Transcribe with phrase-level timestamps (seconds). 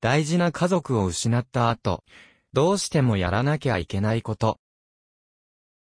[0.00, 2.04] 大事な家族を失った後、
[2.52, 4.58] どうしてもやらなきゃいけないこと。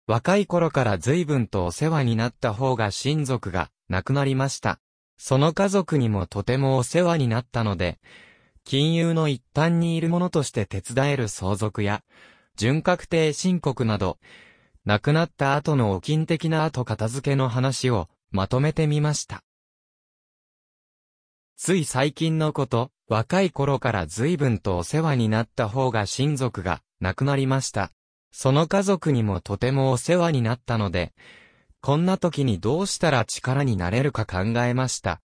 [0.07, 4.79] 若い頃から随分とお世話になった方が親族が亡くなりました。
[5.17, 7.99] その家族にもとてもお世話になったので、
[8.63, 12.03] 金融の一端にいるものとして手伝える相続や、
[12.55, 14.17] 準確定申告など、
[14.85, 19.43] 亡くなった後のお金的な後片付けの話をまとめてみました。
[21.59, 27.91] つい最近のこと、若い頃から随分とお世話になった方が親族が亡くなりました。
[28.31, 31.13] その家族にもとてもお世話になったので、
[31.81, 35.19] こんな時にどうしたら力になれるか考えました。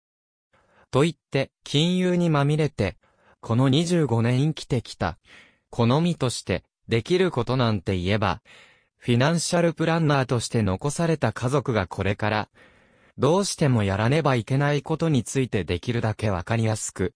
[0.91, 2.97] と言って、金融にまみれて、
[3.41, 5.19] この25年生きてきた、
[5.69, 8.41] 好みとして、できることなんて言えば、
[8.97, 12.49] フィナンシャルプランナーとして残された家族がこれから、
[13.19, 17.15] どうしてもやらねばいけないことについてできるだけわかりやすく、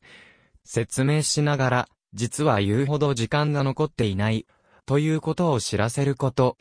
[0.64, 4.46] 説明しながら、実は言うほど時間が残っていない、
[4.84, 6.58] ということを知らせること、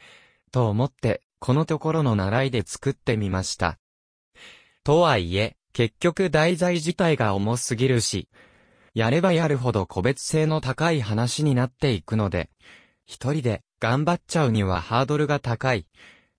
[0.51, 3.77] と思って、このところの習いで作ってみました。
[4.83, 8.29] とはいえ、結局題材自体が重すぎるし、
[8.93, 12.49] やればやるほど個別性の高い話になっていくので、
[13.05, 15.85] 一人で頑張っちゃうにはハードルが高い、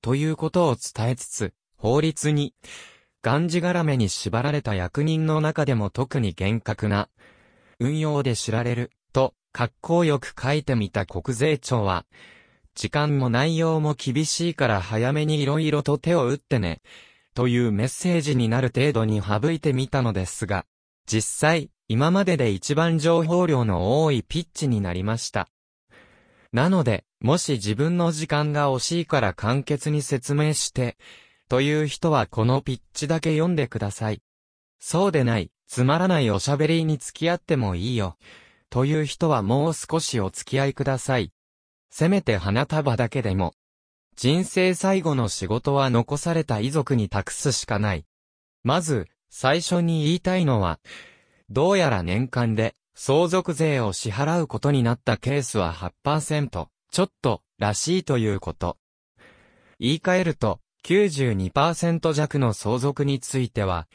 [0.01, 2.55] ということを伝えつつ、法律に、
[3.23, 7.09] がんじがらめに縛られた役人の中でも特に厳格な、
[7.79, 12.07] 運用で知られる、と、格好よく書いてみた国税庁は、
[12.75, 16.83] 時間も内容も厳しいから早めに色々と手を打ってね、
[17.35, 20.67] というメッセージになる程度に省いてみたのですが、
[21.07, 25.49] 実際、今までで一番情報量の多いピッチになりました。
[26.53, 30.97] なので、もし自分の時間が惜しいから簡潔に説明して、
[31.49, 34.21] という人はこのピッチだけ読んでください。
[34.81, 38.17] そうでない、つまらないおしゃべりに付き合ってもいいよ。
[38.71, 41.33] という人はもう少しお付き合いください。
[41.91, 43.55] せめて花束だけでも。
[44.17, 48.07] 人生最後の仕事は残された遺族に託すしかない。
[48.65, 50.81] まず、最初に言いたいのは、
[51.51, 58.79] どうやら年間で相続税を支払うことになったケースは8%、ちょっと、らしいということ。
[59.79, 63.89] 言い換えると、92%弱の相続については、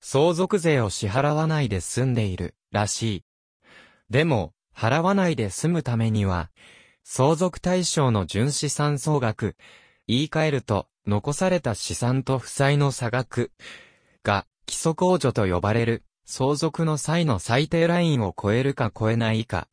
[0.00, 3.24] 相続税を支払わないで済んでいる、らしい。
[4.08, 6.50] でも、払わないで済むためには、
[7.04, 9.56] 相続対象の純資産総額、
[10.06, 13.52] 言い換えると、残された資産と負債の差額
[14.24, 19.68] が、基礎控除と呼ばれる、相続の際の最低ラインを超えるか超えないか、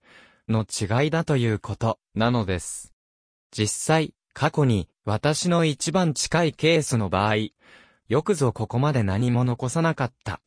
[0.49, 2.91] の違いだということ、なのです。
[3.51, 7.35] 実際、過去に、私の一番近いケースの場合、
[8.07, 10.41] よくぞここまで何も残さなかった、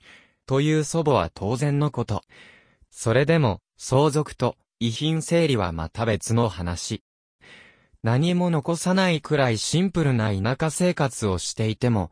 [0.46, 2.22] という祖母は当然のこと。
[2.90, 7.04] それでも、相続と遺品整理はまた別の話。
[8.02, 12.10] 何も残さないくらいシンプルな田舎生活をしていても、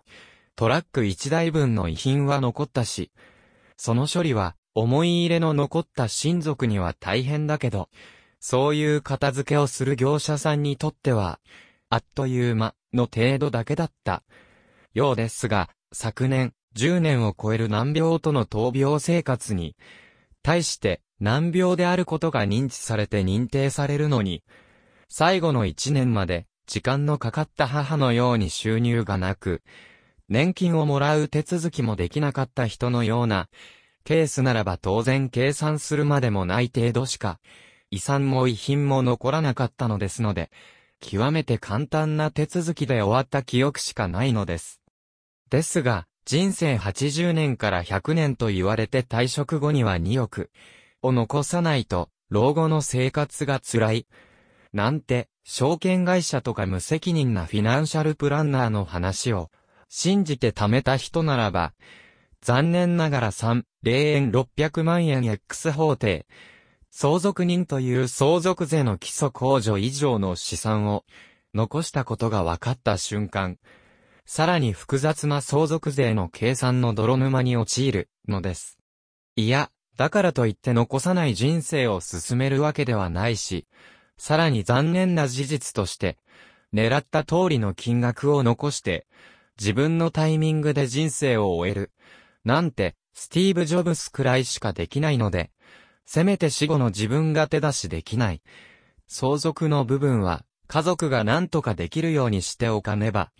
[0.54, 3.10] トラック1台分の遺品は残ったし、
[3.76, 7.88] その処理は思い入れの残った親族には大変だけど、
[8.38, 11.40] そういう片付けをする業者さんにとっては、
[11.88, 14.22] あっという間の程度だけだった。
[14.92, 19.76] ようですが、昨年、10年を超える難病との闘病生活に、
[20.42, 24.42] 対して難病であることが認知されて認定されるのに、
[25.08, 29.62] 最後の1年まで時間のかかった母のように収入がなく、
[30.28, 33.48] 年金をもらう手続きもできなかった人のような、
[34.04, 37.38] ケースならば当然計算するまでもない程度しか、
[37.90, 40.50] 遺産も遺品も残らなかったのですので、
[41.00, 44.80] 極めて簡単な手続きで終わった記憶しかないのです。
[45.50, 50.50] ですが、人生80年から100年と言われて退職後には2億
[51.02, 54.06] を残さないと、老後の生活が辛い。
[54.72, 59.50] なんて、証券会社とか無責任なフィナンシャルプランナーの話を、
[59.88, 61.72] 信じて貯めた人ならば、
[62.40, 66.26] 残念ながら3、0円600万円 X 法定、
[66.90, 71.04] 相続人という相続税の基礎控除以上の資産を
[71.54, 73.58] 残したことが分かった瞬間、
[74.24, 78.78] さらに複雑な相続税の計算の泥沼に陥るのです。
[79.36, 83.66] いや、だからといって残さない人生を進めるわけではないし、
[84.18, 86.18] さらに残念な事実として、
[86.74, 89.06] 狙った通りの金額を残して、
[89.58, 91.92] 自分のタイミングで人生を終える。
[92.44, 95.50] なんて、スティーブ・ジョブスくらいしかできないので、
[96.06, 98.40] せめて死後の自分が手出しできない。
[99.08, 103.32] 相続の部分は、家族が何とかできるようにしておかねば、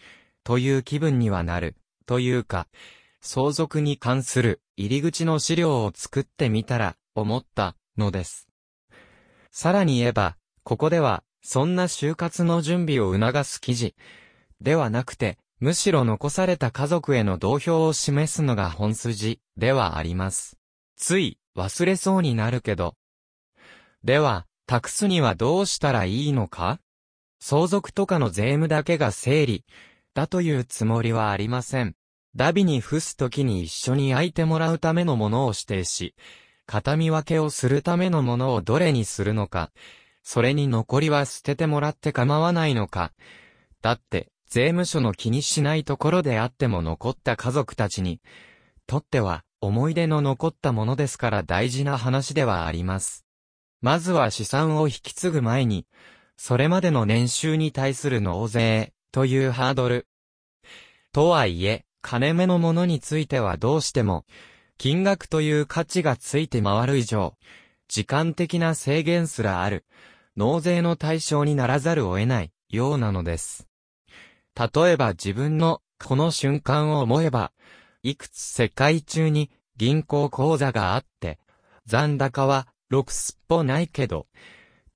[0.45, 1.77] という気分にはなる、
[2.07, 2.67] というか、
[3.21, 8.49] 相続に関する入り口の資料を作ってみたら、思ったのです。
[9.51, 13.95] さらに言えば、ここでは、そんな就活の準備を促す記事、
[14.61, 20.59] ではなくて、むしろ残された家族への同票を示すのが本筋ではあります。
[20.97, 22.95] つい忘れそうになるけど。
[24.05, 26.81] では、託すにはどうしたらいいのか？
[27.41, 29.65] 相続とかの税務だけが整理、
[30.15, 31.95] だというつもりはありません。
[32.35, 36.15] ダビに付すときに一緒に焼いてもらうためのものを指定し、
[36.67, 39.71] 形見分けをするためのものをどれにするのか、
[40.23, 43.13] それに残りは捨ててもらって構わないのか。
[43.81, 48.21] だって、税務署の気にしないところであっても残った家族たちに、
[48.87, 53.27] とっては思い出の残ったものですから大事な話ではあります。
[53.83, 55.87] まずは資産を引き継ぐ前に、
[56.37, 60.07] それまでの年収に対する納税というハードル。
[61.13, 64.25] とはいえ、金目のものについてはどうしても、
[64.79, 67.35] 金額という価値がついて回る以上、
[67.89, 69.85] 時間的な制限すらある、
[70.37, 73.67] 納税の対象にならざるを得ないようなのです。
[74.55, 77.53] 例えば自分のこの瞬間を思えば、
[78.03, 81.39] いくつ世界中に銀行口座があって、
[81.87, 84.27] 残高は6すっぽないけど、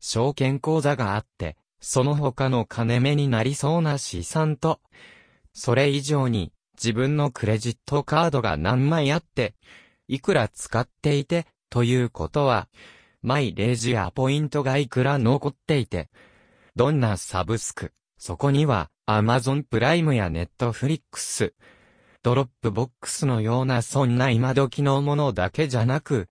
[0.00, 4.80] 証券口座があって、その他の金目になりそうな資産と、
[5.52, 9.54] それ以上に自分のクレジットカードが何枚あって、
[10.08, 12.68] いくら使っていて、ということは、
[13.22, 16.08] マイレージやポイントがいくら残っていて、
[16.74, 21.52] どんなサブスク、そこには、アマゾンプライムやネットフリックス、
[22.22, 26.28] ドロップボックスのようなそんな今時のものだけじゃなく、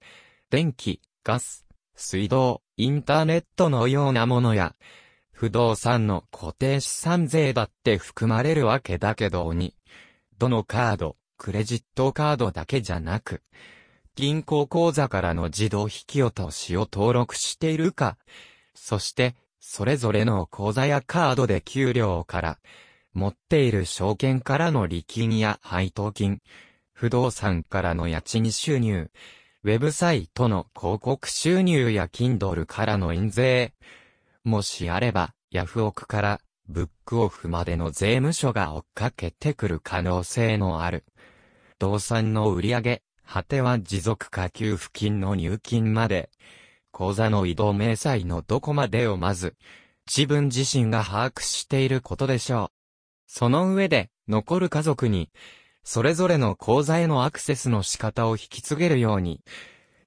[0.51, 1.65] 電気、ガス、
[1.95, 4.75] 水道、インターネットのようなものや、
[5.31, 9.75] 不動産の固定資産税だって含まれるわけだけどに、
[10.37, 13.41] どのカード、クレジットカードだけじゃなく、
[14.13, 18.17] 銀行口座からの自動引き落としを登録しているか、
[18.75, 22.59] そしてそれぞれの口座やカードで給料から、
[23.19, 26.39] 持っている証券からの利金や配当金、
[26.93, 29.11] 不動産からの家賃収入、
[29.63, 33.73] ウェブサイトの広告収入や Kindle からの印税。
[34.45, 36.39] もしあれば、ヤフオクから
[36.69, 41.03] ブックオフまでの税務署が追っかけてくる可能性のある。
[41.77, 46.29] 動産の売上、果ては持続化給付金の入金まで、
[46.93, 49.57] 口座の移動明細のどこまでをまず、
[50.07, 52.78] 自分自身が把握していることでしょう。
[53.31, 55.29] その上で、残る家族に、
[55.83, 59.43] それぞれの口座へのアクセスの仕方を引き継げるように、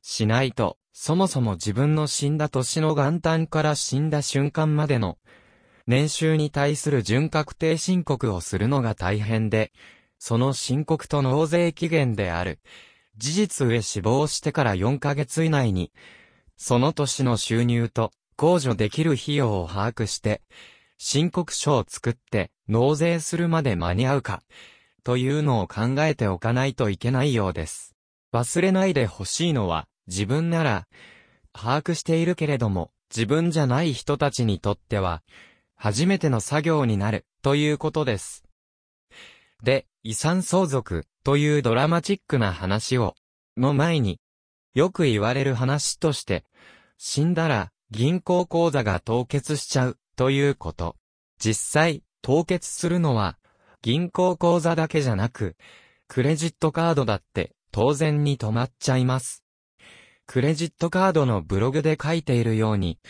[0.02, 5.19] しないと、そもそも自分の死んだ年の元旦から死んだ瞬間までの、
[5.86, 9.72] 年収に対する準確定申告をするのが大変で、
[10.19, 12.58] その申告と納税期限である、
[13.19, 15.92] 事実上死亡してから4ヶ月以内に、
[16.56, 20.42] その年の収入と控除できる費用を把握して、
[21.04, 24.40] 申告書を作って納税するまで間に合うか、
[25.02, 27.96] というのを考えておかないといけないようです。
[28.32, 30.87] 忘れないでほしいのは、自分なら、
[31.52, 35.25] 把握しているけれども、自分じゃない人たちにとっては、
[35.75, 38.44] 初めての作業になる、ということです。
[39.60, 43.16] で、遺産相続、というドラマチックな話を、
[43.56, 44.20] の前に、
[44.72, 46.44] よく言われる話として、
[46.96, 50.96] 死んだら銀行口座が凍結しちゃうということ。
[51.44, 53.37] 実際、凍結するのは
[53.82, 55.56] 銀行口座だけじゃなく、
[56.06, 59.43] クレジットカードだって当然に止まっちゃいます。
[60.29, 63.01] クレジットカードのブログで書いているように、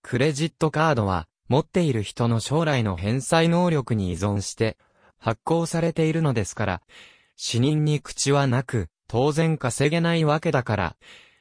[0.00, 4.78] クレジットカードは持っている人の将来の返済能力に依存して
[5.18, 6.82] 発行されているのですから、
[7.36, 10.96] 死人に口はなく、当然稼げないわけだから、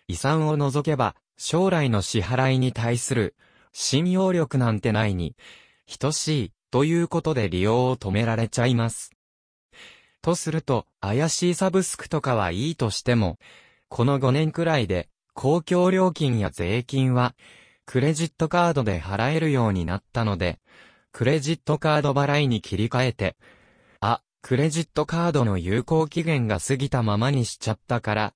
[0.09, 3.35] 遺産を除けば、将来の支払いに対する、
[3.71, 5.37] 信用力なんてないに、
[5.87, 9.11] 等しい、ということで利用を止められちゃいます。
[10.21, 13.37] とすると、怪しいサブスクとかはいいとしても、
[13.89, 17.35] この5年くらいで、公共料金や税金は、
[17.85, 20.59] クレジットカードで払えるようになったので、
[21.11, 23.37] クレジットカード払いに切り替えて、
[23.99, 28.33] あクレジットカードの有効期限が過ぎたままにしちゃったから、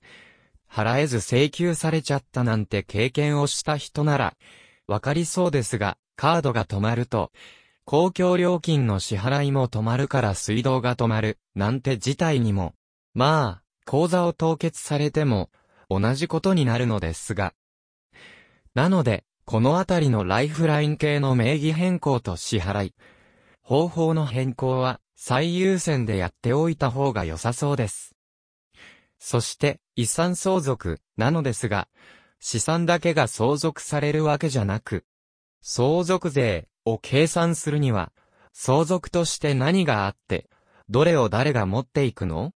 [0.71, 4.35] 払えず請求されちゃったなんて経験をした人なら、
[4.87, 7.31] わかりそうですが、カードが止まると、
[7.85, 12.73] 公共料金の支払いも止まるから水道が止まる、なんて事態にも、
[13.13, 15.49] まあ、口座を凍結されても、
[15.89, 17.53] 同じことになるのですが。
[18.75, 22.95] なので、このあたりのライフライン系の名義変更と支払い、
[23.61, 28.13] 方法の変更は、最優先でやっておいた方が良さそうです。
[29.19, 31.87] そして、遺産相続、なのですが、
[32.41, 35.05] 資産だけが相続されるわけじゃなく、
[35.61, 38.11] 相続税を計算するには、
[38.53, 40.49] 相続として何があって、
[40.89, 42.51] どれを誰が持っていくの？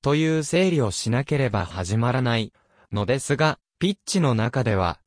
[0.00, 2.52] という整理をしなければ始まらない
[2.90, 5.00] のですが、ピッチの中では、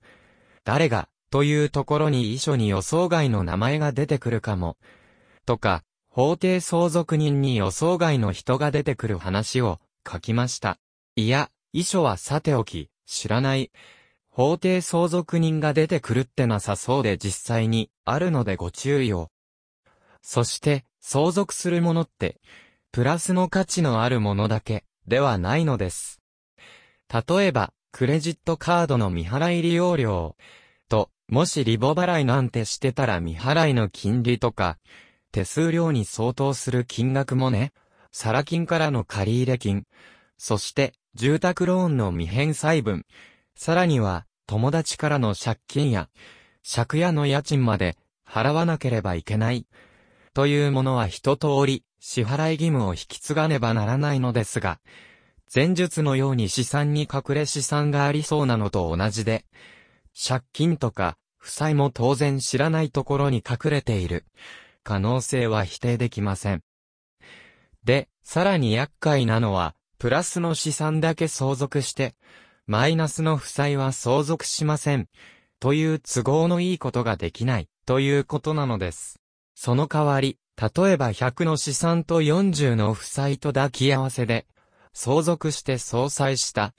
[0.64, 1.10] 誰が？
[1.32, 4.78] というところに遺書に予想外の名前が出てくるかも、
[5.46, 10.78] とか、法定相続人に予想外の人が出てくる話を書きました。
[11.18, 13.72] いや、遺書はさておき、知らない。
[14.36, 19.30] 法定相続人が出てくるってなさそうで実際にあるのでご注意を。
[20.22, 22.42] そして、相続するものって、
[22.92, 26.20] プラスの価値のあるものだけではないのです。
[27.10, 30.36] 例えば、クレジットカードの未払い利用料
[30.90, 34.78] と、もしリボ払いなんてしてたら未払いの金利とか、
[35.32, 37.72] 手数料に相当する金額もね、
[38.12, 39.86] サラ金からの借入金、
[40.38, 43.06] そして住宅ローンの未返済分、
[43.56, 46.10] さらには友達からの借金や
[46.64, 47.98] 借家の家賃まで
[48.28, 49.66] 払わなければいけない。
[50.34, 54.80] というものは一通り支払い義務を引き継がねばならないのですが、
[55.54, 59.46] 前述のように資産に隠れ資産がありそうなのと同じで、
[60.28, 64.26] 借金とか負債も当然知らないところに隠れている
[64.84, 66.62] 可能性は否定できません。
[67.84, 72.16] で、さらに厄介なのは、プラスの資産だけ相続して、
[72.68, 75.08] マイナスの負債は相続しません。
[75.60, 79.22] という都合のいいことができない、ということなのです。
[79.54, 84.48] その代わり、例えば100の資産と40の負債と抱き合わせで、
[84.94, 86.74] 相続して相殺した、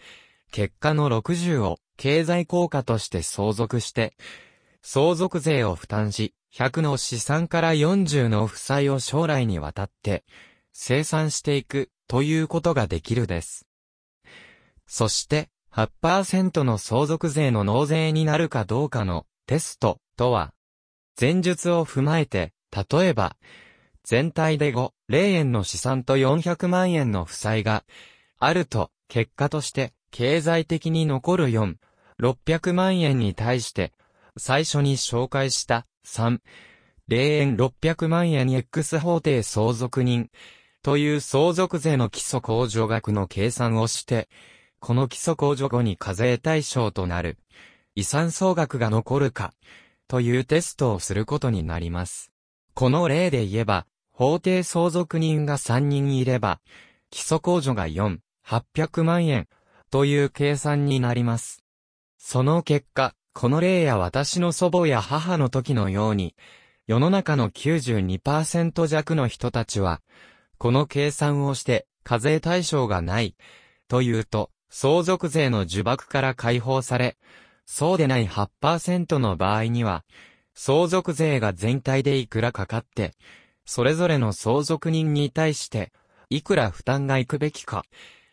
[0.50, 4.16] 結果の60を経済効果として相続して、
[4.82, 10.24] 相続税を負担し、100の資産から40の負債を将来にわたって、
[10.72, 13.66] 生産していくということができるです。
[14.88, 20.54] そして8%の相続税の納税になるかどうかのテストとは、
[21.20, 22.54] 前述を踏まえて、
[22.90, 23.36] 例えば、
[24.02, 27.84] 全体で5、0円の資産と400万円の負債が
[28.38, 31.74] あると、結果として経済的に残る4、
[32.22, 33.92] 600万円に対して、
[34.38, 36.40] 最初に紹介した3、
[37.10, 40.30] 0円600万円 X 法定相続人
[40.82, 44.30] という相続税の基礎控除額の計算をして、
[44.80, 47.38] この基礎控除後に課税対象となる
[47.94, 49.54] 遺産総額が残るか
[50.06, 52.30] というテストをすることになります。
[52.74, 56.60] この例で言えば、法定相続人が3人いれば、
[57.10, 59.48] 基礎控除が4、800万円
[59.90, 61.64] という計算になります。
[62.18, 66.34] その結果、この例や私の祖母や母の時のように、
[66.86, 70.02] 世の中の92%弱の人たちは、
[70.58, 73.36] この計算をして課税対象がない、
[73.88, 77.16] というと、相続税の呪縛から解放され、
[77.66, 80.04] そうでない8%の場合には、
[80.54, 83.12] 相続税が全体でいくらかかって、
[83.64, 85.92] それぞれの相続人に対して、
[86.30, 87.84] いくら負担がいくべきか、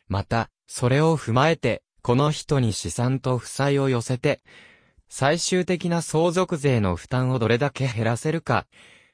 [0.07, 4.41] また、それを踏まえて、この人に資産と負債を寄せて、
[5.09, 8.65] 最終的な相続税の負担をどれだけ減らせるか、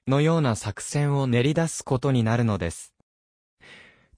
[0.08, 2.94] のような作戦を練り出すことになるのです。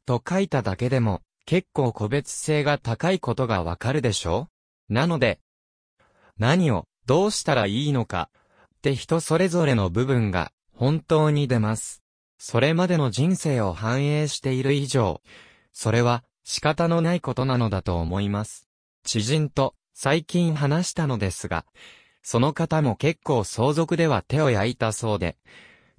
[0.05, 4.47] と書いただけでも、結構個別性が高いことがわかるでしょ？
[4.89, 5.39] なので、
[6.37, 8.29] 何を、どうしたらいいのか、
[8.75, 12.01] って人それぞれの部分が、本当に出ます。
[12.37, 15.21] それまでの人生を反映している以上、
[15.73, 18.67] それは仕方のないことなのだと思います。
[19.03, 21.65] 知人と最近話したのですが、
[22.23, 25.37] その方も結構相続では手を焼いたそうで、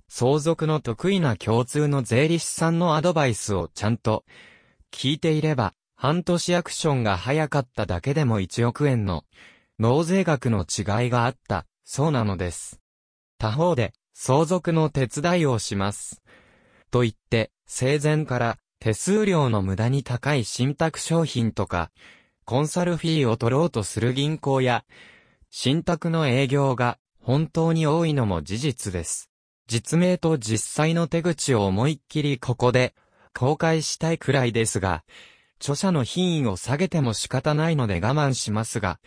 [0.08, 4.24] 相続の得意な共通の税理士さんのアドバイスをちゃんと
[4.92, 9.24] 聞いていれば、半年アクションが早かっただけでも1億円の
[9.78, 12.80] 納税額の違いがあった、そうなのです。
[13.38, 16.22] 他方で、相続の手伝いをします。
[16.90, 21.90] と言って、生前から手数料の無駄に高い信託商品とか、
[22.44, 24.84] コンサルフィーを取ろうとする銀行や、
[25.50, 29.30] 信託の営業が本当に多いのも事実です。
[29.66, 32.94] 実名と実際の手口を思いっきりここで
[33.34, 35.04] 公開したいくらいですが、
[35.60, 38.98] 著者の品位を下げても仕方ないので我慢しますが、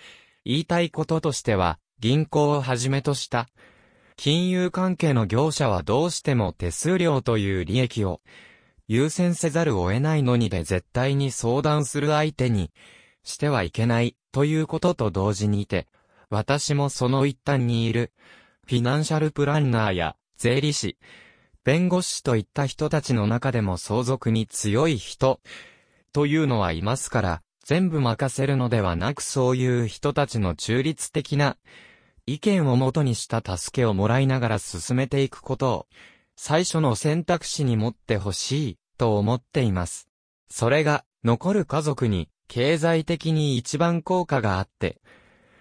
[0.46, 3.48] 言いたいこととしては、銀行をはじめとした、
[4.16, 8.22] 金融関係の業者はどうしても手数料という利益を
[8.88, 12.72] 優先せざるを得ないのにで絶対に相談する相手に
[13.24, 15.88] してはいけないということと同時にいて、
[16.30, 18.12] 私もその一端にいる
[18.68, 20.98] フィナンシャルプランナーや税理士、
[21.66, 25.42] 弁護士といった人たちの中でも相続に強い人、
[26.14, 31.58] というのはいますから、全部任せるのではなくそういう人たちの中立的な
[32.28, 35.88] 意見をもとにした助けをもらいながら進めていくことを
[36.36, 40.08] 最初の選択肢に持ってほしいと思っています。
[40.52, 45.02] それが残る家族に経済的に一番効果があって、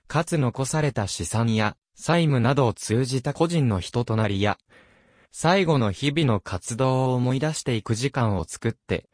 [0.07, 4.59] かつ残された資産や債務などを通じた個人の人となりや、
[5.37, 9.09] 最後の日々の活動を思い出していく時間を作って、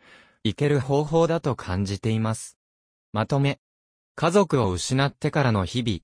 [0.44, 2.58] いける方法だと感じています。
[3.14, 3.58] まとめ。
[4.16, 6.00] 家族を失ってからの日々、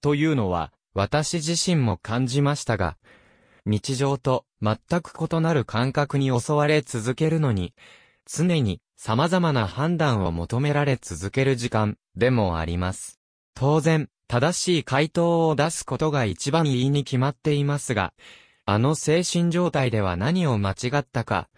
[0.00, 2.96] というのは、私自身も感じましたが、
[3.64, 7.72] 日常と全く異なる感覚に襲われ続けるのに、
[8.26, 13.20] 常に様々な判断を求められ続ける時間でもあります。
[13.54, 18.12] 当然、正しい回答を出すことが一番いいに決まっていますが、
[18.64, 21.48] あの精神状態では何を間違ったか、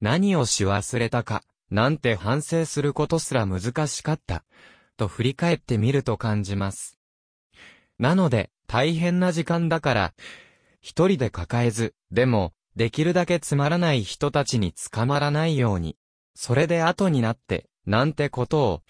[0.00, 4.44] 何をし忘れたか、なんて反省することすら難しかった、
[4.96, 6.98] と振り返ってみると感じます。
[7.98, 10.14] なので、大変な時間だから、
[10.80, 15.96] 一人で抱えず、でも、できるだけつまらない人たちに捕まらないように、
[16.34, 18.82] それで後になって、なんてことを、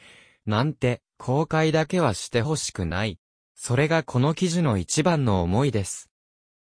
[0.45, 3.19] なんて、後悔だけはしてほしくない。
[3.55, 6.11] それがこの記事の一番の思いです。